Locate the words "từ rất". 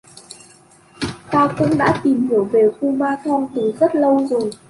3.55-3.95